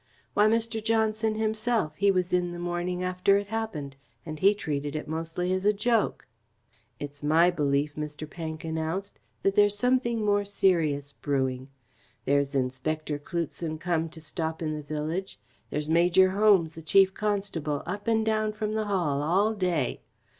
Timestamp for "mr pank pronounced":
7.93-9.19